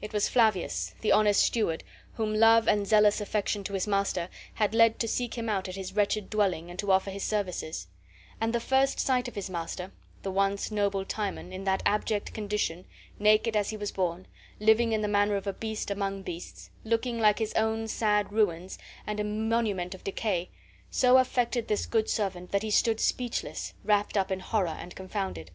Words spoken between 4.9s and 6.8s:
to seek him out at his wretched dwelling and